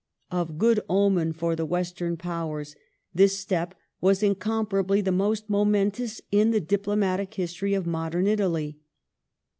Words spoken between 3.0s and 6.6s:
this step was incomparably the most momentous 26th* 1855 in